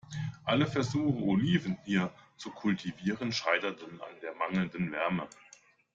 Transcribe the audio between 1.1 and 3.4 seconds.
Oliven hier zu kultivieren,